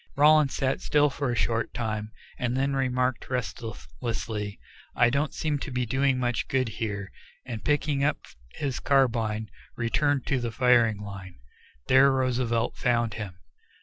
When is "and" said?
2.39-2.57, 7.45-7.63